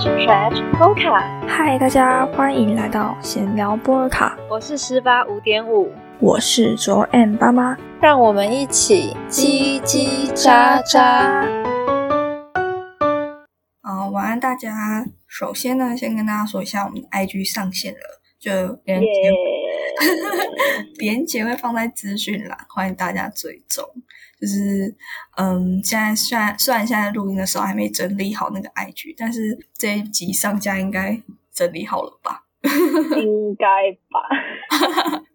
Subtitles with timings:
[0.00, 11.44] Chat Mocha，嗨，大家欢迎来到闲聊波尔卡，我是十八五点五，我是卓 M 爸妈，让我们一起叽叽喳喳。
[13.82, 15.04] 好，晚安大家。
[15.26, 17.98] 首先呢，先跟大家说一下，我们的 IG 上线了，
[18.38, 18.50] 就
[18.84, 19.06] 连接
[20.98, 23.84] 连接会放在资讯栏，欢迎大家追踪。
[24.40, 24.94] 就是，
[25.36, 31.20] 嗯，现在虽然虽然现在录音的时候还没整理好那个 IG，但是这一集上架应该
[31.52, 32.46] 整理好了吧？
[32.62, 33.66] 应该
[34.10, 34.20] 吧。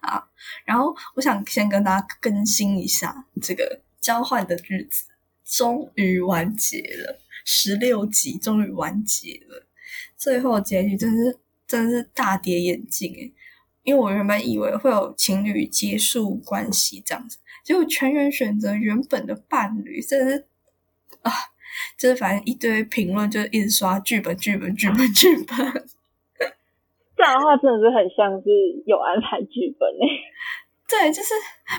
[0.00, 0.24] 啊，
[0.64, 5.04] 然后我想先跟大家更新一下这个交换的日子
[5.44, 9.66] 终于完结了，十六集终于完结了，
[10.16, 13.34] 最后结局真是真是大跌眼镜诶，
[13.82, 17.38] 因为我原本以为会有情侣结束关系这样子。
[17.64, 20.46] 结果全员选择原本的伴侣，真的是
[21.22, 21.30] 啊，
[21.96, 25.56] 就是反正一堆评论就一直刷剧本、剧本、剧本、剧本。
[27.16, 28.50] 这样的话真的是很像是
[28.84, 30.08] 有安排剧本诶。
[30.88, 31.28] 对，就是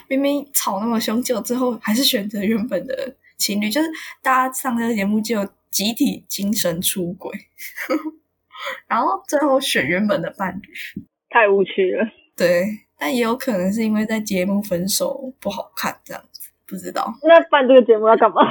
[0.08, 3.90] 明明吵那么凶，结果最后还是选择原本的情侣，就是
[4.22, 7.32] 大家上这个节目就有集体精神出轨，
[8.88, 10.70] 然后最后选原本的伴侣，
[11.34, 12.06] 太无趣了。
[12.38, 12.66] 对。
[12.96, 17.14] 但也有可能是因为在节目分手不好看这样子，不知道。
[17.24, 18.42] 那办这个节目要干嘛？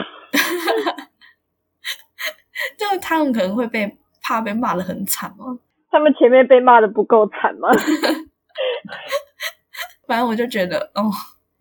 [2.77, 5.59] 就他们可能会被怕被骂的很惨吗？
[5.91, 7.71] 他们前面被骂的不够惨吗？
[10.07, 11.11] 反正我就觉得哦，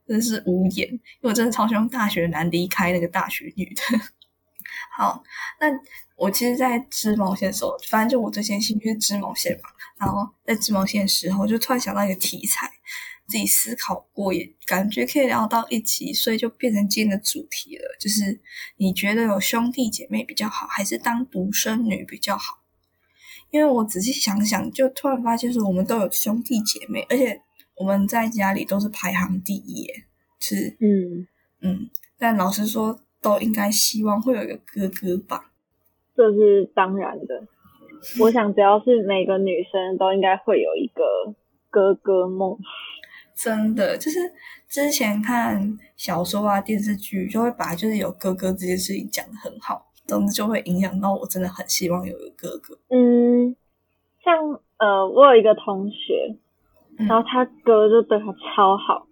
[0.06, 3.82] 真是无言，因为我真的超希望大学男离开那个大学女的。
[4.98, 5.24] 好，
[5.60, 5.68] 那
[6.18, 9.70] 我其实，在织毛线的时候，反正就我最先兴趣是织毛线嘛。
[9.98, 12.70] 然后在织毛线的时候，就突然想到一个题材，
[13.28, 17.84] 自己思考过，也感觉可以聊到一起，所以就变成今天的主题了。
[18.00, 18.42] 就是
[18.78, 22.62] 你觉得有兄弟姐妹比较好，还是当独生女比较好？
[23.50, 27.42] 因为我仔细想想，就突然发现说，我们都有兄弟姐妹，而且
[27.76, 29.88] 我们在家里都是排行第一，
[30.40, 31.28] 是嗯
[31.62, 31.90] 嗯。
[32.18, 35.52] 但老实说，都应该希望会有一个哥哥吧？
[36.16, 37.44] 这是当然的。
[38.20, 41.04] 我想，只要是每个女生都应该会有一个
[41.70, 42.58] 哥哥梦。
[43.36, 44.20] 真的，就是
[44.68, 52.78] 之前看小说啊、电视剧，就会把就是有哥哥这件事情讲的很好，总之就会影响到我，真的很希望有一个哥哥。
[52.90, 53.56] 嗯，
[54.24, 56.36] 像呃，我有一个同学，
[56.98, 59.08] 然后他哥就对他超好。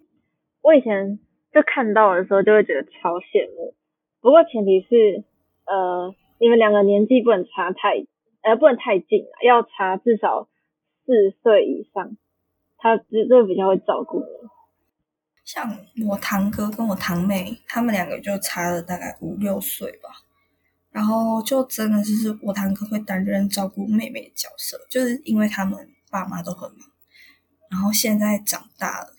[0.62, 1.18] 我以前
[1.52, 3.74] 就看到的时候，就会觉得超羡慕。
[4.20, 5.24] 不过前提是，
[5.64, 8.06] 呃，你们两个年纪不能差太。
[8.42, 10.48] 呃，不能太近，要差至少
[11.04, 12.16] 四岁以上，
[12.78, 14.48] 他这这比较会照顾你。
[15.44, 15.76] 像
[16.08, 20.08] 我堂哥跟我堂妹，他们两个就差了大概五六岁吧。
[20.90, 25.78] 然后就真的就是我堂哥会担任照顾妹妹的角色，就是因为他们
[26.10, 26.80] 爸妈都很忙。
[27.70, 29.12] 然后现在长大了，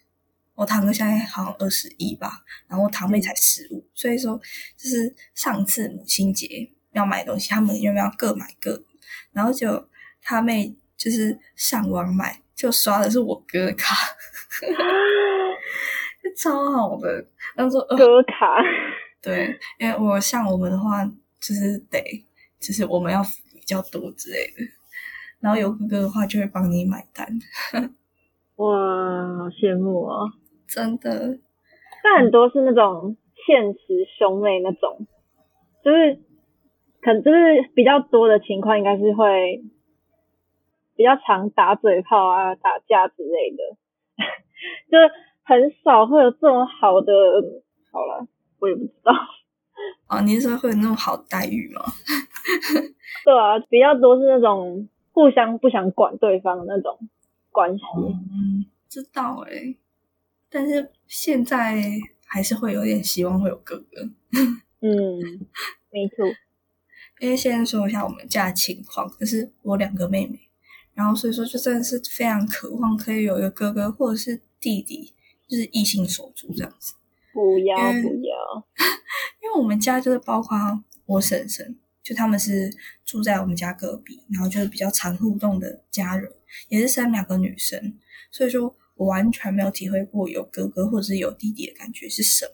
[0.62, 4.40] 我堂哥现在好像二十一吧，然后我堂妹才十五，所以说
[4.78, 6.48] 就是上次母亲节
[6.92, 8.80] 要买东西，他们要不要各买各？
[9.32, 9.90] 然后就
[10.22, 13.96] 他妹就是上网买，就刷的是我哥的卡，
[16.38, 17.26] 超好的。
[17.56, 18.62] 他说哥卡，
[19.20, 21.04] 对，因为我像我们的话，
[21.40, 22.00] 就是得，
[22.60, 24.64] 就是我们要比较多之类的。
[25.40, 27.28] 然后有哥哥的话，就会帮你买单。
[28.58, 28.68] 哇，
[29.40, 30.32] 好羡慕哦！
[30.74, 31.38] 真的，
[32.04, 33.80] 但很多是那种现实
[34.18, 35.06] 兄妹那种，
[35.84, 36.20] 就是。
[37.04, 39.64] 可能就是比较多的情况，应该是会
[40.96, 43.58] 比较常打嘴炮啊、打架之类的，
[44.92, 45.00] 就
[45.42, 47.12] 很少会有这种好的。
[47.92, 48.28] 好了，
[48.60, 49.12] 我也不知道。
[50.10, 51.82] 哦，你是说会有那种好待遇吗？
[53.26, 57.00] 对啊，比较多是那种互相不想管对方的那种
[57.50, 57.84] 关系。
[57.98, 59.78] 嗯，知道哎、欸，
[60.52, 61.82] 但是现在
[62.26, 64.12] 还是会有点希望会有哥哥。
[64.82, 65.48] 嗯，
[65.90, 66.28] 没错。
[67.20, 70.40] 因为先说一下我们家的情况，就是我两个妹妹，
[70.94, 75.14] 然后所以说就真的是非常渴望可以有一个哥哥或者是弟弟，
[75.48, 76.96] 就是异性手足这样子。
[77.32, 78.68] 不要不要，
[79.42, 80.58] 因为我们家就是包括
[81.06, 82.76] 我婶婶，就他们是
[83.06, 86.30] 住在我们家隔壁，然后就是比较常互动的家人，
[86.70, 87.98] 也是生两个女生，
[88.32, 92.52] 所以说我完全没有体会过有哥哥或者是有弟弟的感觉是什么。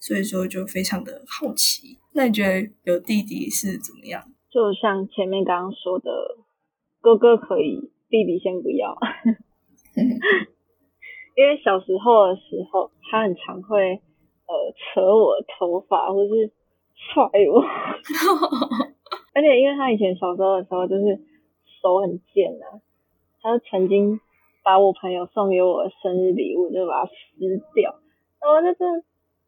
[0.00, 4.28] 所以说就非常的好奇，那你觉得有弟弟是怎么样？
[4.50, 6.10] 就像前面刚刚说的，
[7.00, 8.98] 哥哥可以，弟弟先不要。
[11.36, 14.00] 因为小时候的时候，他很常会
[14.46, 16.50] 呃扯我的头发，或是
[16.96, 17.22] 踹
[17.52, 17.62] 我。
[19.34, 21.20] 而且因为他以前小时候的时候就是
[21.82, 22.80] 手很贱啊，
[23.42, 24.18] 他就曾经
[24.68, 27.14] 把我朋友送给我的生日礼物就把它撕
[27.74, 27.90] 掉，
[28.38, 29.02] 然后就是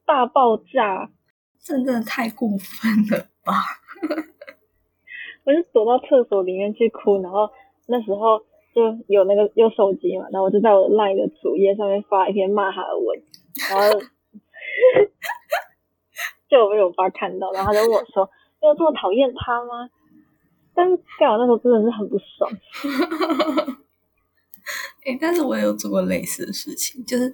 [0.07, 1.11] 大爆炸，
[1.63, 3.53] 真的太过分了吧！
[5.45, 7.51] 我就躲到厕所里面去哭，然后
[7.87, 8.39] 那时候
[8.75, 13.23] 就有那个有手机嘛，然后我就在我的 LINE 的主页上面发一篇骂他的文，
[13.69, 14.01] 然后
[16.49, 18.31] 就被我爸看到，然后他就问我说
[18.63, 19.91] ：“你有这么讨厌他吗？”
[20.75, 22.51] 但是干我那时候真的是很不爽。
[25.05, 27.33] 哎，但是我也有做过类似的事情，就是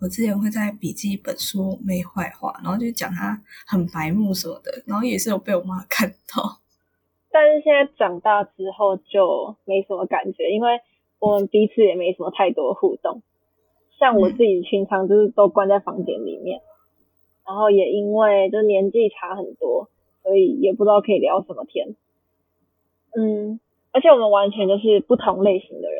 [0.00, 6.60] 我之前会在笔记本说没坏话，然后就讲他很白目什么的，然后也是有被我妈 看到。
[7.30, 10.80] 但是现在长大之后就没什么感觉，因为
[11.18, 13.22] 我们彼此也没什么太多互动。
[13.98, 16.60] 像我自己平常就是都关在房间里面，
[17.46, 19.88] 然后也因为就年纪差很多，
[20.22, 21.96] 所以也不知道可以聊什么天。
[23.16, 23.58] 嗯，
[23.92, 25.95] 而且我们完全就是不同类型的人，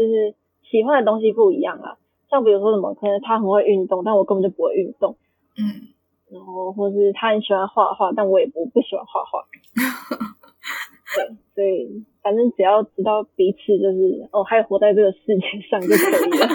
[0.00, 2.00] 就是喜欢的东西不一样啊。
[2.30, 5.18] 像比如说什么，可能他很会运动，但我根本就不会运动。
[5.58, 5.92] 嗯，
[6.32, 9.44] 然后或是他很喜欢画画，但我也不不喜欢画画。
[11.12, 16.48] 对，所以反正只要知道彼此就是哦，还活在这个世界上就可以了。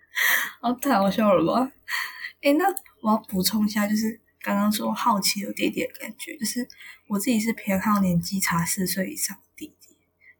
[0.62, 1.70] 哦，太好笑了吧？
[2.40, 2.64] 哎，那
[3.02, 6.64] 我要补充一下，就是刚刚说好奇有点点感觉，就是
[7.08, 9.36] 我自己是偏好年纪差四岁以上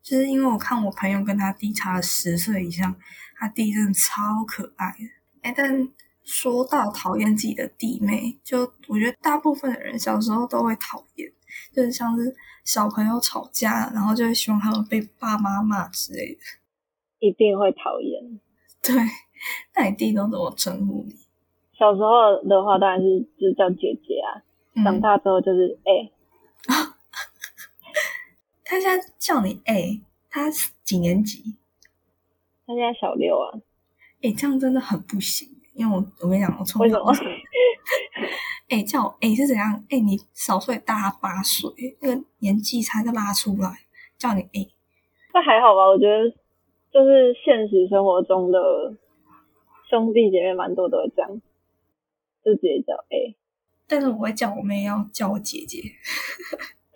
[0.09, 2.95] 就是因为我看我朋友跟他弟差了十岁以上，
[3.37, 5.05] 他弟真的超可爱的。
[5.43, 5.87] 哎，但
[6.25, 11.31] 说到讨厌自己的弟妹，就我觉得大部分的人小时候都会讨厌。
[11.75, 12.35] 就是像是
[12.65, 16.41] 小朋友吵架，然后就会希望他们被爸妈骂之类的，
[17.19, 18.41] 一定会讨厌。
[18.83, 18.95] 对，
[19.75, 21.15] 那你弟都怎么称呼你？
[21.79, 24.41] 小时候的话当然是就叫姐姐啊，
[24.83, 26.11] 长大之后就是哎。
[28.71, 29.99] 他现在叫你哎，
[30.29, 30.51] 他
[30.85, 31.57] 几年级？
[32.67, 33.59] 他现在小六啊。
[34.21, 36.99] 哎，这样真的很不行，因为我我跟你讲，我从小。
[38.69, 39.83] 哎，叫哎是怎样？
[39.89, 41.71] 哎，你少岁大他八岁，
[42.03, 43.73] 那个年纪差就拉出来
[44.19, 44.69] 叫你哎，
[45.33, 45.89] 那还好吧？
[45.89, 46.29] 我觉得
[46.93, 48.95] 就是现实生活中的
[49.89, 51.41] 兄弟姐妹蛮多都会这样，
[52.45, 53.35] 就直接叫哎。
[53.87, 55.81] 但是我会叫我妹要叫我姐姐，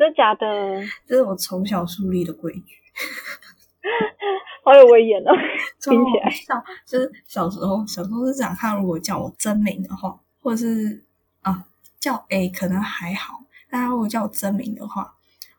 [0.02, 0.82] 真的假的？
[1.06, 2.74] 这是我从小树立的规矩，
[4.64, 5.30] 好有威严哦，
[5.80, 11.04] 听起来像就是小时候小时候是这样，他如果叫我真名的话，或者是。
[11.42, 11.64] 啊，
[11.98, 15.12] 叫 A 可能还好，但他如果叫我真名的话，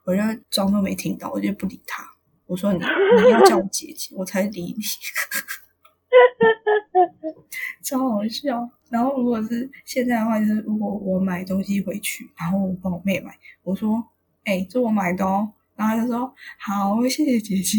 [0.06, 2.04] 我就装作没听到，我就不理他。
[2.46, 4.76] 我说你你要叫我姐姐， 我才理你。
[7.84, 8.70] 超好笑。
[8.90, 14.02] 然后如果是现在的话，就是如果我买东西回去，然后我帮我妹买，我说
[14.46, 17.78] 哎，这我买的哦，然后他就说好，谢谢姐姐。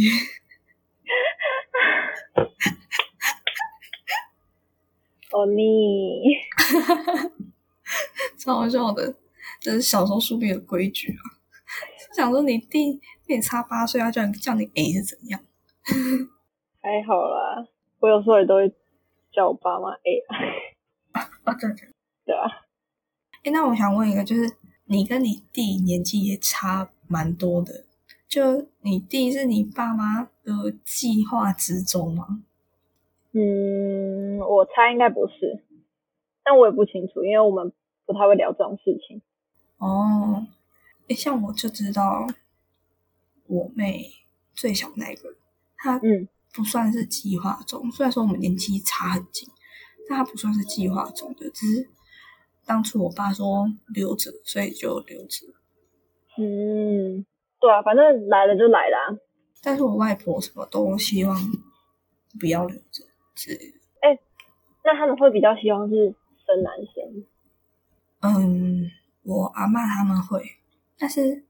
[5.33, 6.23] 哦你。
[8.39, 9.15] 超好笑的，
[9.61, 11.23] 这是小时候树立的规矩啊！
[12.15, 15.41] 想说你弟跟你差八岁，他居然叫你 A 是怎样？
[16.83, 17.67] 还好啦，
[18.01, 18.69] 我有时候也都会
[19.33, 20.25] 叫我爸妈 A
[21.13, 21.25] 啊，
[21.59, 21.89] 对对
[22.27, 22.45] 对啊！
[23.45, 27.85] 哎，那我想问一个，就是你跟你弟年纪也差蛮多的，
[28.29, 32.43] 就你弟是你爸妈的计划之中吗？
[33.33, 35.63] 嗯，我猜应该不是。
[36.45, 37.73] 但我也不清楚，因为我们
[38.05, 39.23] 不太会聊这种事情。
[39.79, 40.47] 哦，
[41.09, 42.27] 诶，像我就知道
[43.47, 44.11] 我妹
[44.53, 45.35] 最小那个，
[45.77, 49.49] 她嗯不算是计划中，虽然说我们年纪差很近，
[50.07, 51.89] 但她不算是计划中的，只是
[52.67, 55.47] 当初我爸说留着，所以就留着。
[56.39, 57.25] 嗯，
[57.61, 59.19] 对啊，反正来了就来了。
[59.63, 61.37] 但是我外婆什么都希望
[62.39, 63.05] 不要留着
[63.35, 63.79] 之类的。
[64.01, 64.19] 哎，
[64.85, 66.15] 那他们会比较希望是？
[66.47, 67.25] 生男生，
[68.21, 68.91] 嗯，
[69.23, 70.45] 我阿妈他们会，
[70.99, 71.43] 但是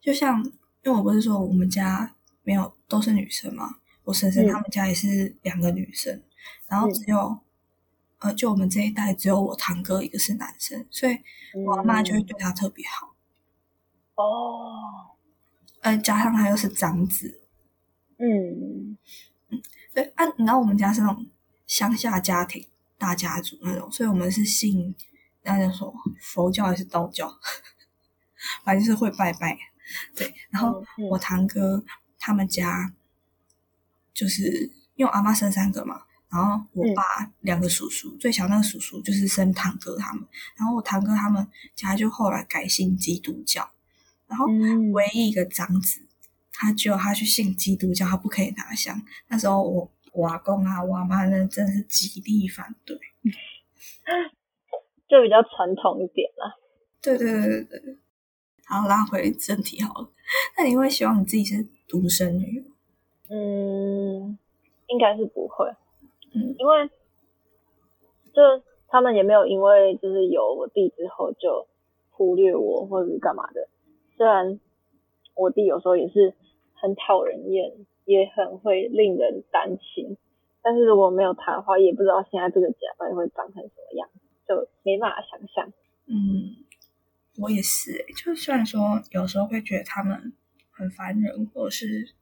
[0.00, 0.40] 就像，
[0.84, 2.14] 因为我不是说我们家
[2.44, 3.68] 没有都是女生嘛，
[4.04, 6.22] 我婶婶他们家也是两个女生，
[6.68, 7.36] 然后只有，
[8.20, 11.18] 呃，就我们这一代只有我堂哥一个是男生，所以
[11.54, 13.14] 我阿妈就会对他特别好。
[14.14, 15.16] 哦，
[15.80, 17.42] 呃，加上他又是长子，
[18.18, 18.96] 嗯
[19.48, 19.62] 嗯，
[19.94, 21.26] 对啊，你知道我们家是那种
[21.66, 22.66] 乡下家庭。
[23.00, 24.94] 大家族那种，所以我们是信，
[25.42, 27.26] 大家说佛教还是道教，
[28.62, 29.58] 反正就是会拜拜。
[30.14, 31.82] 对，然后我堂哥
[32.18, 32.92] 他们家，
[34.12, 37.02] 就是因为阿妈生三个嘛，然后我爸
[37.40, 40.24] 两个叔叔，最小那个叔叔就是生堂哥他们，
[40.56, 43.68] 然后我堂哥他们家就后来改信基督教，
[44.28, 44.46] 然后
[44.92, 46.00] 唯一一个长子，
[46.52, 49.02] 他就他去信基督教，他不可以拿香。
[49.28, 52.96] 那时候我我阿公啊，我阿妈那真的是极力反对，
[55.08, 56.54] 就比较传统一点啦。
[57.02, 57.98] 对对对对对。
[58.66, 60.12] 好，拉回正题好了。
[60.56, 62.64] 那你会希望你自己是独生女？
[63.28, 64.38] 嗯，
[64.86, 65.66] 应该是不会。
[66.32, 66.88] 嗯，因为
[68.32, 68.42] 就
[68.88, 71.66] 他们也没有因为就是有我弟之后就
[72.10, 73.68] 忽略我或者是干嘛的。
[74.16, 74.60] 虽然
[75.34, 76.34] 我弟有时候也是
[76.74, 77.72] 很讨人厌，
[78.04, 80.16] 也很会令人担心，
[80.62, 84.08] 但是如果没有他的话，也不知道现在这个家到底会长成什么样，
[84.46, 85.72] 就没办法想象。
[86.06, 86.64] 嗯。
[87.38, 90.34] 我也是，就虽然说有时候会觉得他们
[90.72, 92.12] 很烦人，或者是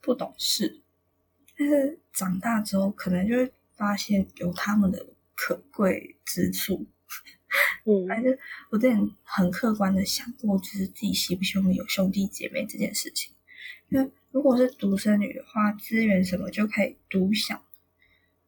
[0.00, 0.80] 不懂事，
[1.60, 6.86] 但是长大之后可能就会发现有他们的可贵之处。
[7.84, 8.34] 嗯， 反正
[8.70, 13.34] 我之前很客观的想过，就是自己希不希望有兄弟姐妹这件事情。
[13.90, 17.62] 因为如果是独生女的话，资源什么就可以独享。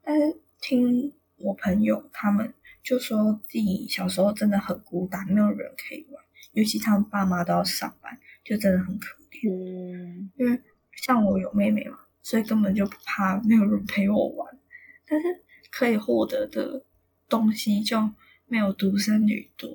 [0.03, 2.55] 但是听我朋友他们。
[2.83, 9.49] 就说自己小时候真的很孤单，没有人可以玩，尤其他们爸妈都要上班，就真的很可怜。
[9.49, 10.61] 嗯，因为
[10.97, 14.59] 像我有妹妹嘛，所以根本就不怕没有人陪我玩，
[15.07, 16.85] 但是可以获得的
[17.29, 17.99] 东西就
[18.47, 19.69] 没有独生女多。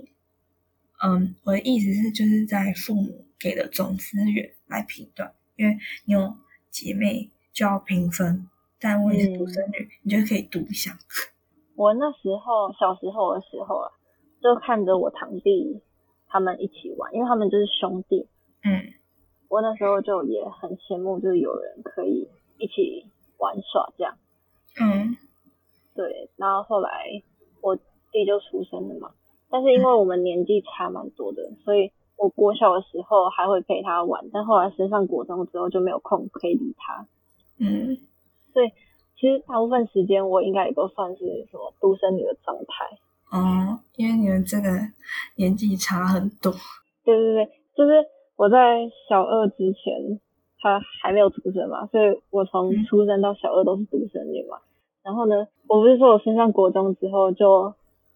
[1.04, 6.34] 嗯，我的意思是，就是在父母给的总资源来评断，因为你有
[6.72, 8.48] 姐妹就要平分，
[8.80, 10.98] 但我也是独生女，你就可以独享。
[11.76, 13.92] 我那时候小时候的时候啊，
[14.42, 15.82] 就看着我堂弟
[16.28, 18.28] 他们一起玩，因为他们就是兄弟。
[18.64, 18.94] 嗯，
[19.50, 23.06] 我那时候就也很羡慕，就是有人可以一起
[23.38, 24.18] 玩耍这样。
[24.80, 25.18] 嗯，
[25.96, 26.30] 对。
[26.38, 27.22] 然后后来
[27.62, 27.76] 我
[28.12, 29.12] 弟就出生了嘛，
[29.50, 37.08] 但是因为我们年纪差蛮多的，所以我国小的时候还会陪他玩，但后来升上国中之后就没有空可以理他。
[37.60, 37.98] 嗯，
[38.54, 38.72] 所以。
[39.20, 42.86] 其实大部分时间我应该也都算是什么独生女的状态。
[43.36, 44.70] 哦，因为你们这个
[45.38, 46.54] 年纪差很多。
[47.04, 50.22] 对对对，就是我在小二之前，
[50.60, 54.58] 他还没有出生嘛，所以我从出生到小二都是独生女嘛。
[55.04, 57.74] 然后呢，我不是说我升上国中之后就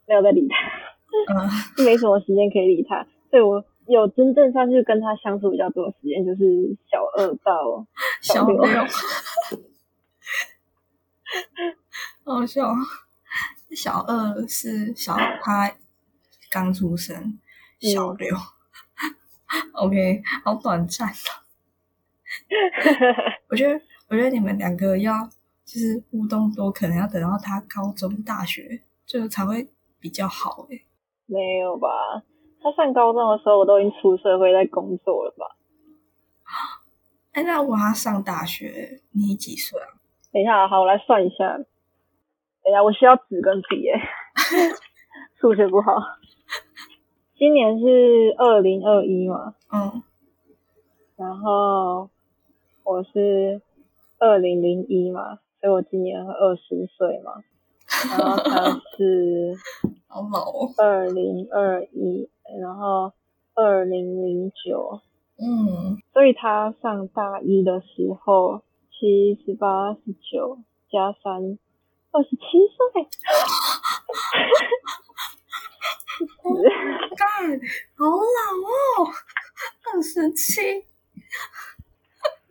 [0.07, 0.55] 没有再理他，
[1.33, 7.85] 嗯，没什么时间可以理他，所以我有真正上去跟他相处比较多的时间，就是小二到
[8.21, 8.61] 小六。
[12.25, 12.73] 好笑，
[13.71, 15.73] 小二是小他
[16.51, 17.39] 刚出生，
[17.79, 18.35] 小六
[19.73, 21.13] ，OK，好短暂的。
[23.49, 25.13] 我觉得，我觉得你们两个要
[25.65, 29.67] 就是互动多，可能要等到他高中、大学，就才会
[29.99, 30.85] 比较好诶。
[31.25, 31.87] 没有吧？
[32.61, 35.45] 他上高中的时候，我都已经出社会在工作了吧？
[37.33, 39.87] 哎，那我要上大学，你几岁啊？
[40.31, 41.57] 等一下，好，我来算一下。
[42.63, 43.93] 等一下，我需要纸跟笔耶，
[45.39, 45.93] 数学不好。
[47.37, 49.55] 今年是二零二一嘛？
[49.73, 50.03] 嗯。
[51.17, 52.09] 然后
[52.83, 53.61] 我是
[54.19, 57.43] 二零零一嘛，所以我今年二十岁嘛。
[58.09, 59.55] 然后他是
[60.07, 60.71] 好老哦。
[60.77, 63.11] 二零二一，然后
[63.53, 65.01] 二零零九。
[65.37, 65.97] 嗯。
[66.13, 68.61] 所以他上大一的时候。
[68.93, 70.59] 七十八、十九
[70.91, 71.57] 加三，
[72.11, 72.77] 二十七岁。
[77.17, 77.25] 干，
[77.97, 78.13] 好老
[78.61, 79.09] 哦，
[79.91, 80.61] 二十七，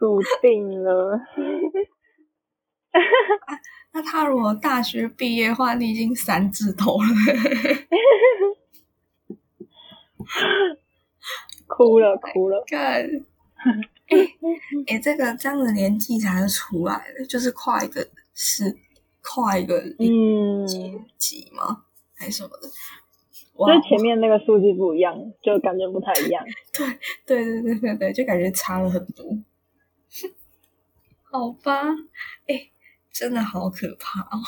[0.00, 1.21] 笃定了。
[3.92, 7.04] 那他如果大学毕业的话，你已经三字头了。
[11.69, 12.62] 哭了，哭了。
[12.66, 13.09] 干。
[14.09, 14.16] 哎
[14.87, 18.76] 哎，这个这样的年纪才出来的，就是跨一个是
[19.23, 21.85] 跨一个嗯阶级吗？
[22.16, 22.69] 还是什么的？
[23.61, 26.42] 就是前面那个数字不一样，就感觉不太一样。
[26.73, 26.87] 对
[27.26, 29.26] 对对对对对，就感觉差了很多。
[31.31, 31.85] 好吧，
[32.49, 32.71] 哎，
[33.13, 34.43] 真的好可怕哦。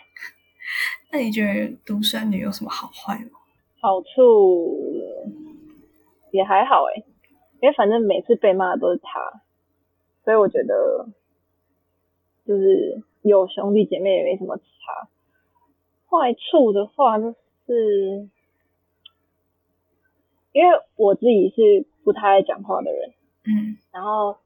[1.10, 3.38] 那你觉得独生女有什么好坏吗？
[3.80, 4.76] 好处
[6.30, 7.04] 也还好哎。
[7.60, 9.42] 因为反正每次被骂的都是他，
[10.24, 11.08] 所以我觉得
[12.46, 15.08] 就是有兄弟姐妹也没什么差。
[16.08, 17.34] 坏处的话就
[17.66, 18.28] 是，
[20.52, 23.14] 因为我自己是不太爱讲话的人，
[23.44, 24.38] 嗯，然后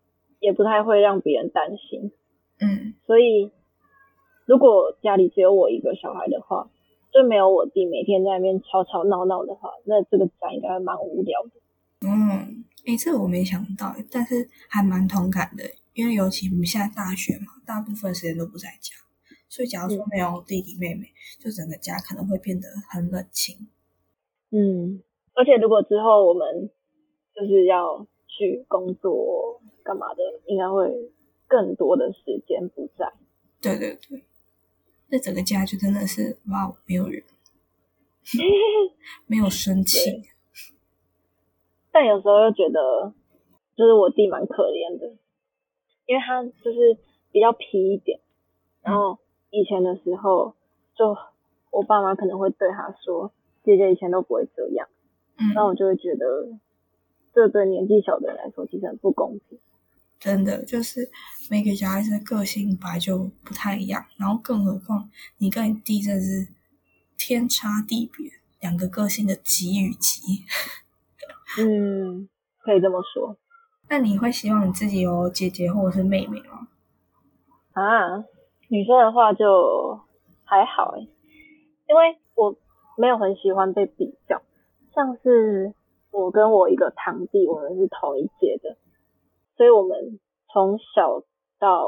[0.42, 2.10] 也不太会让别人担心，
[2.58, 3.52] 嗯，所以
[4.44, 6.68] 如果家里只有我一个小孩的话，
[7.12, 12.64] 就没有我弟每天在那边吵吵闹闹的话，那这个家应该蛮无聊的，嗯。
[12.84, 15.62] 哎，这我没想到，但是还蛮同感的，
[15.94, 18.90] 因为尤其我们现在大学嘛，大部分时间都不在家，
[19.48, 21.06] 所以假如说没有弟弟妹妹，
[21.38, 23.68] 就整个家可能会变得很冷清。
[24.50, 25.00] 嗯，
[25.34, 26.68] 而且如果之后我们
[27.32, 31.10] 就是要去工作干嘛的，应该会
[31.46, 33.12] 更多的时间不在。
[33.60, 34.24] 对对对，
[35.08, 37.22] 那整个家就真的是哇，没有人，
[39.26, 40.22] 没有生气。
[41.92, 43.12] 但有时候又觉得，
[43.76, 45.06] 就是我弟蛮可怜的，
[46.06, 46.96] 因为他就是
[47.30, 48.18] 比较皮一点，
[48.80, 49.18] 然后
[49.50, 50.54] 以前的时候，
[50.94, 51.16] 就
[51.70, 54.88] 我爸妈可能会对他说：“姐姐以前都不会这样。”
[55.38, 56.58] 嗯，那我就会觉得，
[57.34, 59.58] 这对年纪小的人来说其实很不公平。
[60.22, 61.10] 真的，就是
[61.50, 66.46] 每个小孩子的个性本来就不太一样，然后更何况你跟你弟真是
[67.18, 70.44] 天差地别，两个个性的极与极。
[71.58, 72.28] 嗯，
[72.60, 73.36] 可以这么说。
[73.88, 76.68] 那你会希望你自己有姐姐或者是妹妹吗？
[77.72, 78.24] 啊，
[78.68, 80.00] 女生的话就
[80.44, 82.56] 还好哎，因为我
[82.96, 84.40] 没有很喜欢被比较。
[84.94, 85.74] 像是
[86.12, 88.76] 我跟我一个堂弟，我们是同一届的，
[89.62, 90.18] 所以我们
[90.52, 91.22] 从小
[91.60, 91.86] 到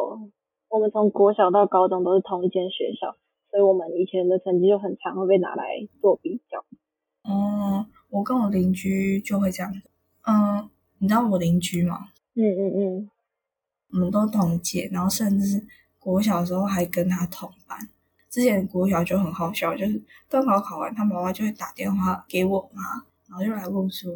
[0.69, 3.16] 我们从国小到高中都是同一间学校，
[3.50, 5.64] 所以我们以前的成绩就很常会被拿来
[6.00, 6.64] 做比较。
[7.28, 7.85] 哦。
[8.11, 9.73] 我跟我邻居就会这样，
[10.23, 11.99] 嗯，你知道我邻居吗？
[12.37, 13.11] 嗯嗯嗯，
[13.90, 15.61] 我们都同届，然后甚至
[15.99, 17.76] 国小的时候还跟他同班。
[18.31, 20.00] 之前国小就很好笑，就是
[20.31, 22.83] 段考考完，他妈妈就会打电话给我妈，
[23.28, 24.12] 然后就来问说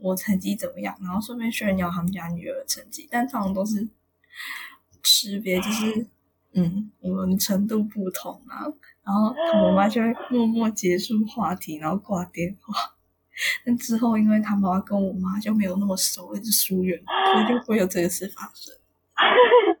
[0.00, 3.08] 我成绩怎么样，然后顺便炫耀他们家女儿的成绩。
[3.10, 3.88] 但通常都是
[5.02, 6.06] 识别，就是
[6.52, 8.64] 嗯，我们程度不同啊，
[9.04, 9.34] 然后
[9.66, 12.74] 我妈就会默默结束话题，然后挂电话。
[13.64, 17.00] 但之后，因为他妈妈跟我妈就没有那么熟，一直疏远，
[17.32, 18.74] 所以就会有这个事发生。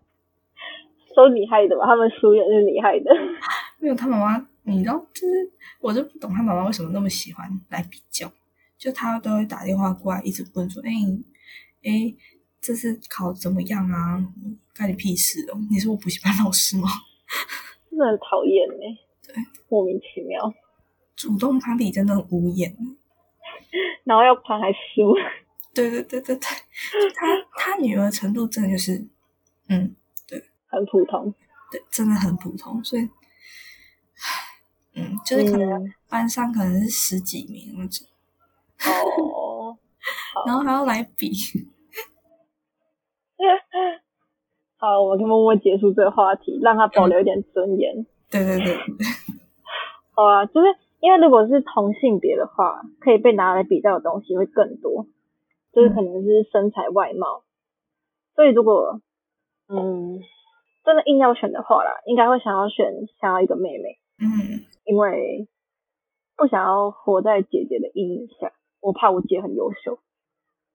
[1.14, 1.84] 都你害的吧？
[1.84, 3.10] 他们疏远是你害的。
[3.78, 8.32] 没有他妈妈，你知道，就是我就不懂他妈妈为什么那么喜欢来比较。
[8.80, 10.90] 就他都会打电话过来，一直问说：“哎，
[11.84, 12.16] 哎，
[12.62, 14.24] 这次考怎么样啊？
[14.74, 15.60] 干你屁事哦！
[15.70, 16.88] 你是我补习班老师吗？”
[17.90, 18.98] 真的很讨厌哎。
[19.22, 19.34] 对，
[19.68, 20.52] 莫名其妙。
[21.14, 22.74] 主动攀比真的很无言。
[24.04, 25.14] 然后要攀还输，
[25.74, 26.48] 对对对对对，
[27.14, 29.06] 他他女儿程度真的就是，
[29.68, 29.94] 嗯，
[30.26, 31.32] 对，很普通，
[31.70, 33.08] 对，真的很普通，所以，
[34.94, 38.06] 嗯，就是可能班上可能是十几名那种，
[38.86, 39.76] 哦，
[40.46, 41.30] 然后还要来比，
[44.78, 48.06] 好，我们默默结束这个话题，让他保留一点尊严。
[48.30, 48.76] 对对对，
[50.14, 50.66] 好啊，就是。
[51.02, 55.06] 因为如果是同性别的话，可以被拿来比较的东西会更多，
[55.72, 57.42] 就是可能是身材外貌。
[58.34, 59.00] 所以如果
[59.68, 60.20] 嗯
[60.84, 63.98] 真的硬要选的话啦，应该会想要选想要一个妹妹。
[64.18, 65.48] 嗯，因为
[66.36, 69.94] 不想要活在姐姐的阴影下，我怕我姐很优秀。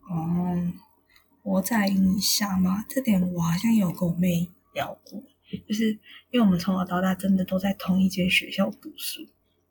[0.09, 0.71] 哦，
[1.43, 2.85] 我在阴影下吗？
[2.87, 5.21] 这点我好像有跟我妹聊过，
[5.67, 5.91] 就是
[6.31, 9.27] 因为我们从小到大真的都在同一间学校读书。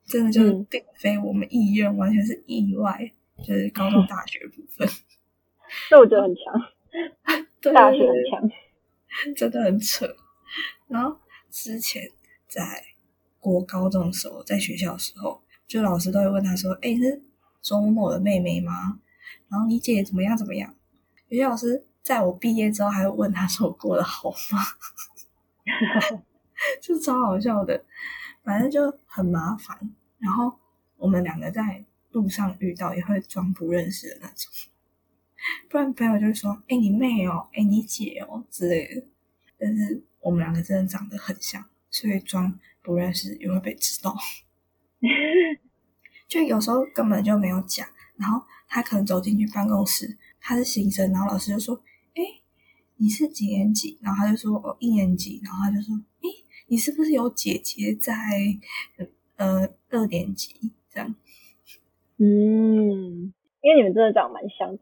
[0.07, 3.13] 真的就是并非我们意愿，完全是意外。
[3.39, 4.89] 就是高中、大学部分，
[5.91, 8.49] 这我觉得很强，大学很强，
[9.35, 10.07] 真的很扯。
[10.87, 11.19] 然后
[11.51, 12.09] 之前
[12.47, 12.63] 在
[13.41, 17.21] 国高中的时候，在学校的时候，就老师都会问他说：“哎，是
[17.65, 19.01] 周某的妹妹吗？
[19.49, 20.37] 然后你姐怎么样？
[20.37, 20.75] 怎么样？”
[21.29, 24.61] 有些老师在我毕业之后，还会问他说：“我过得好吗？”
[26.83, 27.83] 就超好笑的。
[28.43, 29.79] 反正就很麻烦，
[30.19, 30.61] 然后
[30.99, 34.53] 我们两个在路上遇到也会装不认识的那种，
[35.71, 39.07] 不然朋友就会说：“哎，你妹哦，哎，你姐哦之类的。”
[39.59, 44.15] 但是我们两个真的长得很像，所以装不认识也会被知道。
[46.35, 51.81] 就有时候根本就没有讲，然后他可能走进去办公室，他是新生，然后老师就说
[52.15, 52.23] ：“哎，
[52.97, 56.29] 你是几年级？”然后他就说：“哦，一年级。”然后他就说：“哎。”
[56.67, 58.15] 你是不是有姐姐在
[59.37, 61.15] 呃二年级这样？
[62.17, 62.25] 嗯，
[63.61, 64.77] 因为你们真的长得蛮像，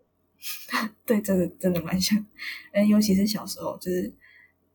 [1.05, 2.25] 对，真的真的蛮像。
[2.73, 4.15] 嗯，尤其是小时候，就是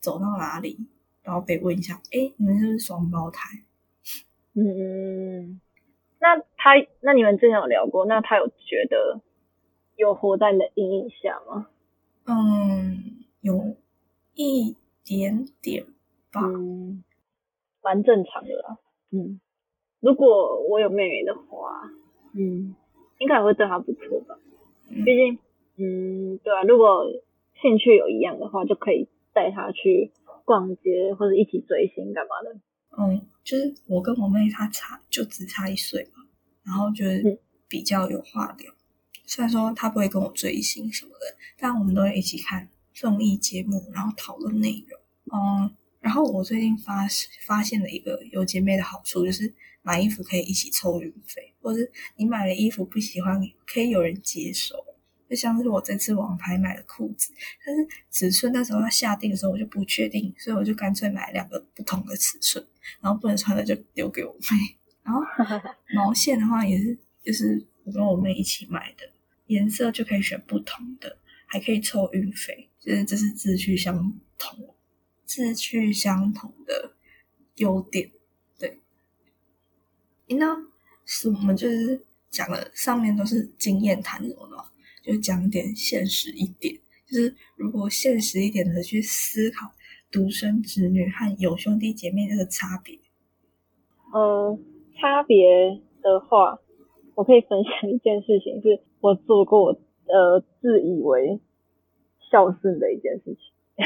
[0.02, 0.78] 走到哪里
[1.24, 3.64] 然后被问一下，哎，你们是不是双胞胎？
[4.54, 5.62] 嗯，
[6.28, 9.22] 那他，那你们之前有聊过，那他有觉得
[9.96, 11.70] 有活在你的阴影下吗？
[12.26, 13.78] 嗯，有
[14.34, 15.86] 一点点。
[16.30, 16.42] 吧，
[17.82, 18.78] 蛮正常的啦。
[19.12, 19.40] 嗯，
[20.02, 21.90] 如果我有妹妹的话，
[22.34, 22.76] 嗯，
[23.20, 24.38] 应该会对她不错吧。
[24.90, 25.40] 毕竟
[25.78, 27.06] 嗯，对啊，如果
[27.62, 30.12] 兴趣有一样的话，就可以带她去
[30.44, 32.60] 逛街或者一起追星干嘛的。
[32.98, 36.26] 嗯，就是我跟我妹她差就只差一岁嘛，
[36.64, 38.74] 然后就是比较有话聊。
[39.26, 45.00] 虽然说她不会跟我追星什么的，但我们都会一起看综艺节目，然后讨论内容。
[45.32, 47.06] 嗯，然后我最近发
[47.46, 54.76] 发现了一个有姐妹的好处，就是买衣服可以一起凑运费，或者是你买了衣服不喜欢，可以有人接手。
[55.30, 57.34] 就像是我这次网拍买的裤子，
[57.66, 62.66] 但是尺寸那时候要下定的时候我就不确定，所以我就干脆买两个不同的尺寸，
[63.02, 64.78] 然后不能穿的就丢给我妹。
[65.04, 65.22] 然后
[65.96, 69.10] 毛线的话也是，就是我跟我妹一起买的，
[69.48, 74.76] 颜色就可以选不同的，还可以凑运费，就是这是志趣相同、
[75.26, 76.94] 志趣相同的
[77.56, 78.12] 优点。
[78.58, 78.80] 对，
[80.28, 80.58] 那
[81.06, 84.58] 是我们就是讲了上面都是经验谈什么的。
[85.08, 89.72] 就讲点现实一点，就是如果现实一点的去思考
[90.12, 93.00] 独生子女和有兄弟姐妹这个差别。
[94.14, 94.60] 嗯，
[95.00, 96.60] 差别的话，
[97.16, 101.40] 我可以分享一件事情，是我做过呃自以为
[102.30, 103.38] 孝顺的一件事情。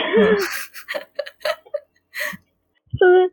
[2.98, 3.32] 就是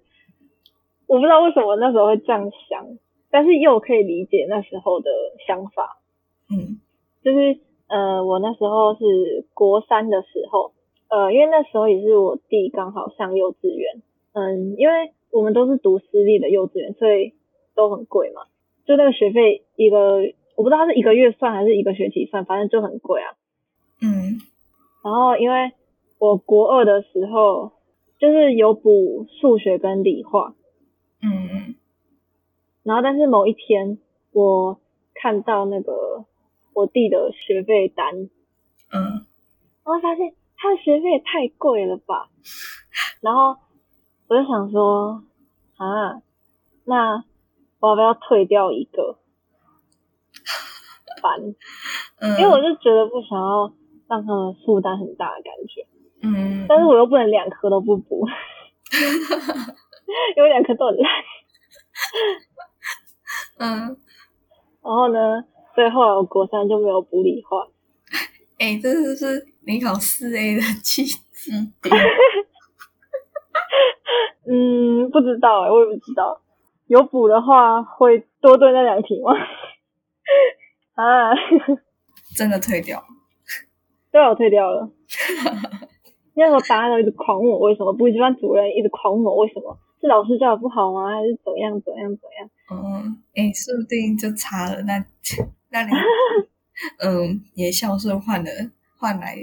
[1.06, 2.98] 我不知道为什么那时候会这样想，
[3.30, 5.10] 但是又可以理解那时候的
[5.46, 6.02] 想法。
[6.50, 6.78] 嗯，
[7.24, 7.60] 就是。
[7.88, 10.72] 呃，我那时候是国三的时候，
[11.08, 14.02] 呃，因为那时候也是我弟刚好上幼稚园，
[14.34, 17.32] 嗯，因为我们都是读私立的幼稚园，所以
[17.74, 18.42] 都很贵嘛，
[18.84, 20.20] 就那个学费一个，
[20.54, 23.32] 我不知道他是一个月算还是一个学期算，反正就很贵啊。
[24.02, 24.36] 嗯，
[25.02, 25.72] 然后因为
[26.18, 27.72] 我国二的时候
[28.18, 30.54] 就是有补数学跟理化，
[31.22, 31.74] 嗯嗯，
[32.82, 33.98] 然后但是某一天
[34.32, 34.78] 我
[35.14, 36.26] 看到那个。
[36.78, 38.14] 我弟的学费单，
[38.92, 39.26] 嗯，
[39.82, 42.28] 然后发现他的学费也太贵了吧，
[43.20, 43.56] 然后
[44.28, 45.24] 我就想说，
[45.76, 46.22] 啊，
[46.84, 47.24] 那
[47.80, 49.18] 我要不要退掉一个
[51.20, 51.40] 班？
[52.20, 53.74] 嗯，因为我就觉得不想要
[54.08, 55.84] 让他们负担很大的感觉，
[56.22, 58.24] 嗯， 但是我又不能两科都不补，
[60.36, 61.24] 因为两科都很烂，
[63.58, 63.96] 嗯，
[64.80, 65.44] 然后呢？
[65.78, 67.64] 所以后来我国三就没有补理化。
[68.58, 71.16] 哎，这就是你考四 A 的契机
[71.80, 71.94] 点。
[74.50, 76.40] 嗯，不知道哎，我也不知道。
[76.88, 79.30] 有补的话会多对那两题吗？
[81.00, 81.30] 啊，
[82.34, 83.00] 真的退掉？
[84.10, 84.90] 对，我退掉了。
[86.34, 91.14] 那时候大家都一直狂问我为什么，补习班主任一直狂问我为什么，是老师教的不好吗？
[91.14, 92.50] 还是怎样怎样怎样？
[92.72, 95.04] 嗯，哎，说不定就差了那。
[95.70, 95.90] 那你
[97.04, 98.50] 嗯，也孝顺换了
[98.98, 99.36] 换来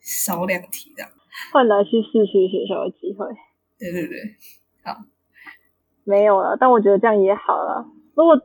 [0.00, 1.10] 少两题这样，
[1.52, 3.26] 换来去市区学校的机会。
[3.78, 4.36] 对对对，
[4.84, 5.04] 好，
[6.04, 6.56] 没有了。
[6.58, 7.86] 但我觉得这样也好了。
[8.14, 8.40] 如果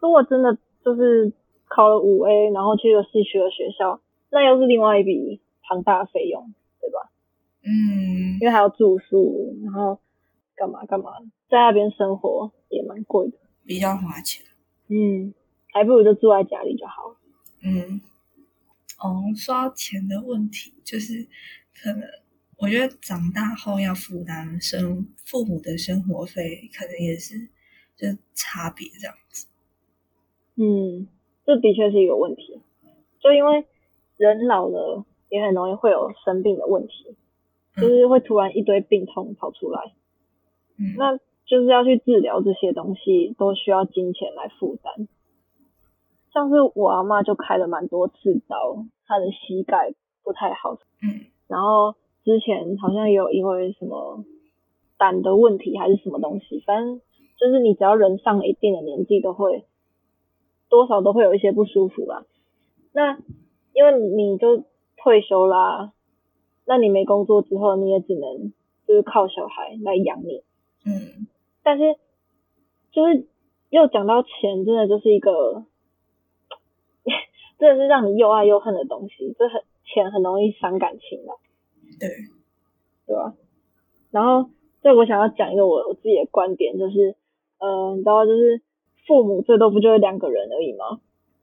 [0.00, 1.32] 如果真的就是
[1.68, 7.10] 考了五 A，然后去了市区的学校，那又是另外一笔庞大的费用，对吧？
[7.62, 10.00] 嗯，因为还要住宿，然后
[10.56, 11.10] 干嘛干嘛，
[11.48, 14.44] 在那边生活也蛮贵的，比较花钱。
[14.88, 15.34] 嗯。
[15.72, 17.16] 还不如就住在家里就好。
[17.62, 18.00] 嗯，
[18.98, 21.26] 哦，说到钱的问题，就是
[21.74, 22.02] 可能
[22.58, 27.38] 我觉得长大后要负担生父母的生活费，可能也是
[27.96, 29.46] 就是差别这样子。
[30.56, 31.08] 嗯，
[31.46, 32.60] 这的确是一个问题。
[33.20, 33.66] 就因为
[34.16, 37.14] 人老了，也很容易会有生病的问题，
[37.76, 39.92] 就是会突然一堆病痛跑出来。
[40.78, 45.08] 嗯，那就是要去治疗这些东西，都需要金钱来负担。
[46.32, 54.24] 像是我阿妈就开了蛮多次刀，她的膝盖不太好，嗯，然后之前好像也有因为什么
[54.96, 57.00] 胆的问题还是什么东西，反正
[57.36, 59.64] 就是你只要人上了一定的年纪，都会
[60.68, 62.24] 多少都会有一些不舒服啦。
[62.92, 63.18] 那
[63.72, 64.62] 因为你就
[64.96, 65.92] 退休啦，
[66.64, 68.52] 那你没工作之后，你也只能
[68.86, 70.44] 就是靠小孩来养你，
[70.86, 71.26] 嗯，
[71.64, 71.96] 但是
[72.92, 73.26] 就是
[73.70, 75.64] 又讲到钱，真的就是一个。
[77.60, 81.32] 真的是让你又爱又恨的东西，这很钱很容易伤感情的，
[82.00, 82.08] 对，
[83.06, 83.34] 对吧？
[84.10, 84.50] 然后，
[84.82, 87.14] 这我想要讲一个我我自己的观点，就是，
[87.58, 88.62] 呃，你知道，就是
[89.06, 91.00] 父母最多不就是两个人而已吗？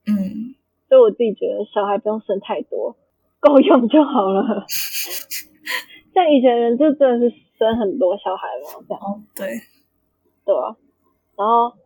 [0.07, 0.55] 嗯，
[0.89, 2.95] 所以我自己觉得小孩不用生太多，
[3.39, 4.65] 够用就好了。
[6.15, 9.47] 像以前人就真的是生很多小孩嘛，这样，对，
[10.45, 10.75] 对吧？
[11.37, 11.77] 然后，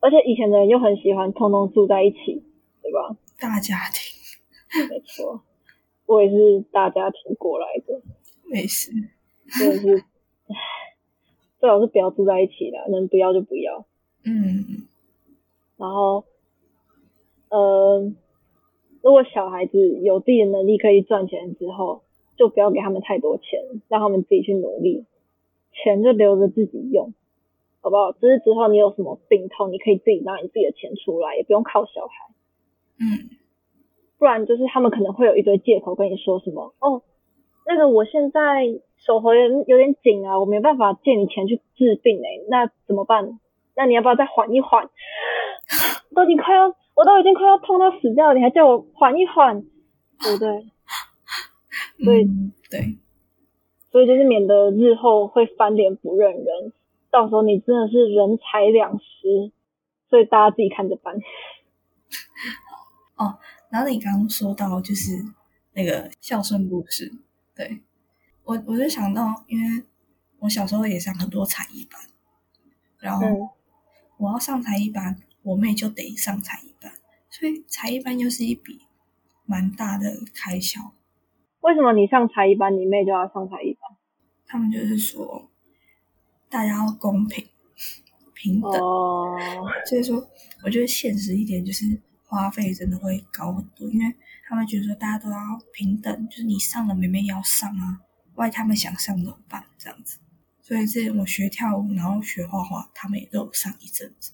[0.00, 2.44] 而且以前的人又很喜欢通通住在一起，
[2.80, 3.16] 对吧？
[3.42, 5.42] 大家庭，没错。
[6.06, 8.00] 我也是大家庭过来的，
[8.44, 8.92] 没事，
[9.58, 10.04] 真的是，
[11.58, 13.84] 最好是不要住在一起的，能不要就不要。
[14.24, 14.86] 嗯，
[15.76, 16.24] 然后，
[17.48, 18.12] 呃，
[19.00, 22.04] 如果小孩子有自己的能力可以赚钱之后，
[22.36, 25.04] 就不要给他们太多钱，让他们自己去努力，
[25.72, 27.12] 钱就留着自己用，
[27.80, 28.12] 好不好？
[28.12, 32.31] 只是之后你有什么病痛，你可以自己拿你自己的钱出来，也不用靠小孩。
[33.02, 33.34] 嗯，
[34.18, 37.02] 不然就是他们可能会有一堆借口跟你说什么哦，
[37.66, 38.66] 那个我现在
[39.04, 43.40] 手头有有点紧啊，我没办法借你钱去治病哎，那怎么办？
[43.74, 44.88] 那你要不要再缓一缓？
[46.14, 49.62] 都已经快要，我都已经快要痛到死掉了，你还叫我缓一缓，
[50.22, 50.66] 对不对？
[52.04, 52.24] 所以
[52.70, 52.98] 对，
[53.90, 56.72] 所以就是免得日后会翻脸不认人，
[57.10, 59.52] 到时候你真的是人财两失，
[60.10, 61.16] 所以大家自己看着办。
[63.22, 63.38] 哦，
[63.70, 65.24] 然后你刚刚说到就是
[65.74, 67.12] 那个孝顺故事，
[67.54, 67.80] 对
[68.42, 69.84] 我我就想到，因为
[70.40, 72.00] 我小时候也上很多才艺班，
[72.98, 73.54] 然后
[74.16, 76.92] 我要上才艺班，我妹就得上才艺班，
[77.30, 78.80] 所以才艺班又是一笔
[79.44, 80.94] 蛮大的开销。
[81.60, 83.96] 为什么你上才艺班，你妹就要上才艺班？
[84.46, 85.48] 他们就是说，
[86.50, 87.46] 大家要公平
[88.34, 88.72] 平等，
[89.86, 90.28] 所以说
[90.64, 92.00] 我觉得现实一点就是。
[92.32, 94.16] 花费真的会高很多，因为
[94.48, 95.36] 他们觉得说大家都要
[95.74, 98.00] 平等，就是你上了，妹妹也要上啊。
[98.36, 99.66] 万一他们想上怎么办？
[99.76, 100.18] 这样子，
[100.62, 104.32] 所以这我学跳舞，然后学画画，他们也都有上一阵子。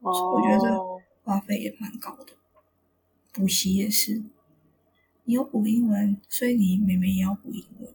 [0.00, 0.76] 哦，我觉得
[1.22, 2.32] 花费也蛮高的。
[3.32, 4.24] 补习也是，
[5.22, 7.94] 你有补英文，所以你妹妹也要补英文，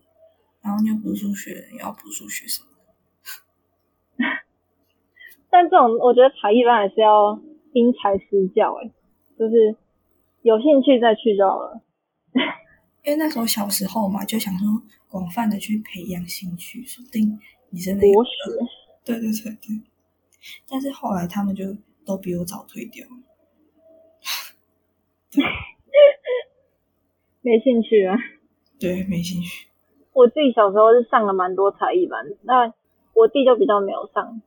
[0.61, 4.23] 然后你有补数学，也要补数学什么的。
[5.51, 7.37] 但这种我觉得才艺班还是要
[7.73, 8.89] 因材施教，哎。
[9.37, 9.75] 就是
[10.41, 11.81] 有兴趣再去就好了，
[13.05, 18.31] 因为那时候小时候嘛，就想说广泛的去培养兴趣，说不定你真的博学。
[19.05, 19.81] 对对对对，
[20.69, 23.17] 但是后来他们就都比我早退掉了，
[27.41, 28.17] 没兴趣啊。
[28.79, 29.67] 对，没兴趣。
[30.13, 32.73] 我自己小时候是上了蛮多才艺班，那
[33.13, 34.41] 我弟就比较没有上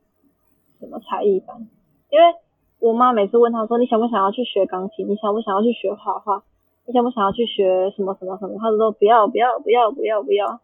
[0.79, 1.67] 什么才艺班，
[2.09, 2.25] 因为。
[2.81, 5.07] 我妈每次问他说：“你想不想要去学钢琴？
[5.07, 6.41] 你想不想要去学画画？
[6.87, 10.59] 你想不想要去学什么什么什么？”他说：“不要，不要，不要，不要，不要。”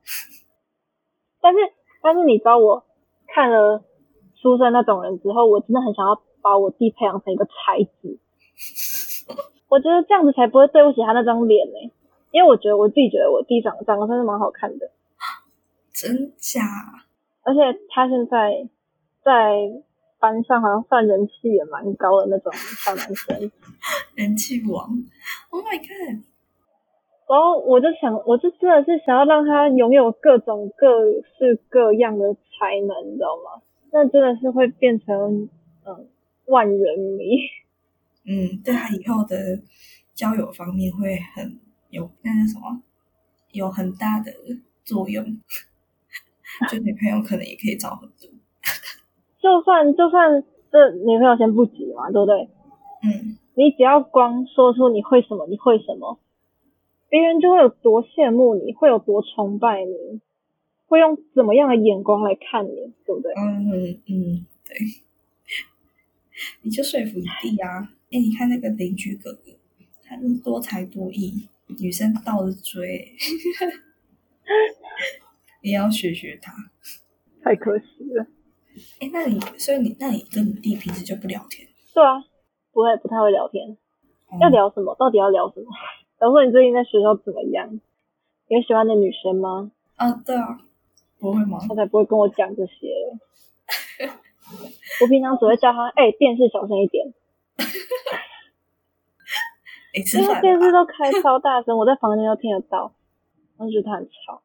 [1.40, 1.60] 但是，
[2.02, 2.84] 但是你知道我
[3.28, 3.84] 看了
[4.34, 8.18] 书生那种人之后，我真的很想要把我弟培养成一个才子。
[9.70, 11.94] 我觉得这样子才不会对不起他那张脸呢。
[12.32, 14.90] 因为我觉得我自己觉得我弟长长得真是蛮好看的。
[15.94, 16.62] 真假？
[17.44, 18.68] 而且他现在
[19.22, 19.84] 在。
[20.20, 23.52] 班上好像算人气也蛮高的那种小男生，
[24.16, 24.90] 人气王
[25.50, 26.24] ，Oh my god！
[27.30, 30.88] 然后我就想，我就真的是想要让他拥有各种各
[31.38, 33.62] 式各样的才能，你知道吗？
[33.92, 35.50] 那真的是会变成
[35.86, 36.08] 嗯
[36.46, 37.38] 万人迷。
[38.26, 39.62] 嗯，对他以后的
[40.14, 42.82] 交友方面会很有那是什么，
[43.52, 44.32] 有很大的
[44.84, 45.24] 作用。
[46.70, 48.30] 就女朋友可能也可以找很多。
[49.42, 52.50] 就算就算这女朋友先不急嘛，对不对？
[53.04, 56.20] 嗯，你只要光说出你会什么，你会什么，
[57.10, 60.22] 别人就会有多羡慕你，会有多崇拜你，
[60.88, 63.32] 会用怎么样的眼光来看你，对不对？
[63.34, 64.78] 嗯嗯，对。
[66.62, 67.94] 你就说服你弟啊！
[68.12, 69.52] 哎，你看那个邻居哥哥，
[70.04, 71.48] 他多才多艺，
[71.80, 73.12] 女生倒着追，
[75.64, 76.54] 你要学学他。
[77.42, 78.28] 太可惜了。
[79.00, 81.68] 哎，那你所以你那你跟你弟平时就不聊天？
[81.94, 82.24] 对啊，
[82.72, 83.78] 不会不太会聊天。
[84.42, 84.96] 要聊什么？
[85.00, 85.68] 到底要聊什么？
[86.20, 87.80] 然后你最近在学校怎么样？
[88.48, 89.72] 有喜欢的女生吗？
[89.96, 90.60] 啊，对啊，
[91.20, 91.60] 不会吗？
[91.68, 92.88] 他才不会跟我讲这些。
[95.02, 97.06] 我平常只会叫他，哎，电视小声一点。
[99.94, 102.94] 因为电视都开超大声，我在房间都听得到，
[103.58, 104.42] 我觉得他很吵。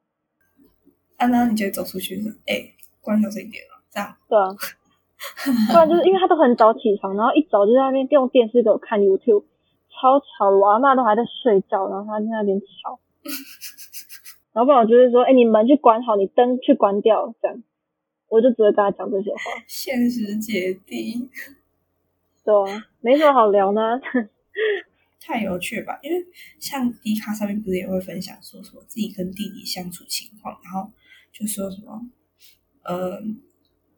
[1.19, 3.63] 啊，然后你就走出去说，哎，关小声一点。
[3.93, 4.49] 这样对啊，
[5.71, 9.45] 不然就是因为他都很早起床，然后一早就在那边用电视给我看 YouTube，
[9.91, 12.99] 超吵，我阿妈都还在睡觉，然后他在那边吵，
[14.53, 17.63] 然后不然就是说，哎，你门去关好，你灯去关掉，这样，
[18.29, 19.39] 我就只会跟他讲这些话。
[19.67, 21.29] 现实姐弟，
[22.45, 24.01] 对啊，没什么好聊呢，
[25.21, 26.01] 太有趣吧？
[26.03, 26.27] 因为
[26.59, 30.91] 像迪卡上面不是也会分享说什么自己跟弟弟相处情况，然后
[31.33, 32.01] 就说什么，
[32.85, 33.23] 呃。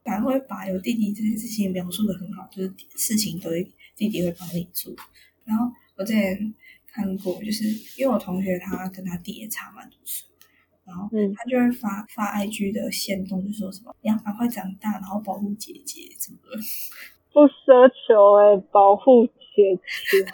[0.04, 4.94] 反而会把有弟弟这件事情描述的很好，就是事情都会弟弟会帮你做。
[5.44, 6.54] 然后我之前
[6.86, 7.64] 看过，就是
[7.98, 10.28] 因为我同学他跟他弟也差蛮多岁，
[10.84, 16.60] 然后他就会发发 IG 的线动，就说什么你要赶快长大，然后保护姐姐什么的。
[17.32, 19.32] 不奢求哎，保护姐
[20.10, 20.24] 姐，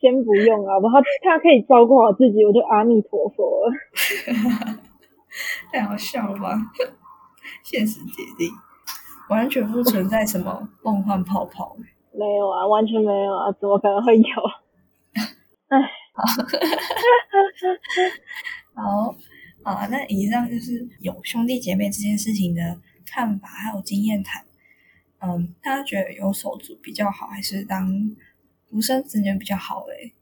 [0.00, 3.72] 先不用啊，不他他可以照顾好自己，我就阿弥陀佛了。
[5.70, 6.58] 太好笑了吧？
[7.62, 8.50] 现实姐弟
[9.28, 11.76] 完全不存在什么梦幻泡泡。
[12.12, 14.24] 没有啊，完全没有啊，怎么可能会有？
[15.68, 15.78] 哎，
[18.74, 19.14] 好，
[19.62, 24.44] 好，那以上就是有兄弟姐妹这件事情的看法，还有经验谈。
[25.20, 28.14] 嗯，大家觉得有手足比较好，还是当
[28.68, 30.12] 独生子女比较好嘞？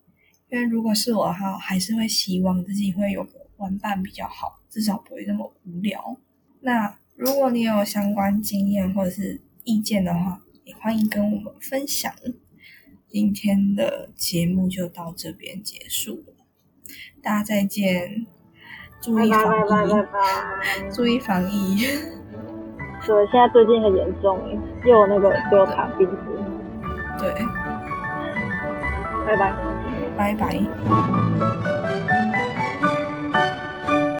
[0.49, 6.17] 因为如果是我的话，还是会希望自己会有个玩伴比较好，至少不会那么无聊。
[6.61, 12.13] 那如果你有相关经验或者是意见的话，也欢迎跟我们分享。
[13.09, 16.35] 今天的节目就到这边结束了，
[17.23, 18.27] 大家再见，
[19.01, 19.93] 注意防疫，
[20.93, 21.87] 注意防疫。
[23.07, 24.41] 对，现在最近很严重，
[24.85, 26.17] 又有那个有卡病毒。
[27.21, 27.33] 对，
[29.25, 29.55] 拜拜，
[30.17, 31.82] 拜拜。